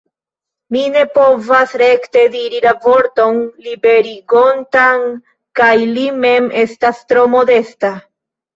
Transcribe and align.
Mi 0.75 0.79
ne 0.93 1.01
povas 1.17 1.75
rekte 1.81 2.23
diri 2.37 2.61
la 2.67 2.71
vorton 2.87 3.37
liberigontan, 3.67 5.07
kaj 5.63 5.71
li 5.93 6.09
mem 6.27 6.51
estas 6.67 7.07
tro 7.13 7.31
modesta! 7.39 7.97